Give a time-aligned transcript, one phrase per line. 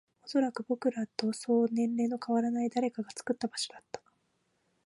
[0.23, 4.01] おそらく、僕らとそう年齢の変わらない誰かが作った場所だった